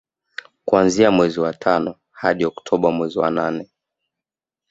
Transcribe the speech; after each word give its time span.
Kuanzia 0.65 1.11
mwezi 1.11 1.39
wa 1.39 1.53
tano 1.53 1.95
hadi 2.11 2.45
Oktoba 2.45 2.91
mezi 2.91 3.19
wa 3.19 3.29
nane 3.31 3.69